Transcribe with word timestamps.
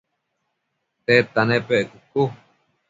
tedta 1.05 1.41
nepec?cucu 1.49 2.23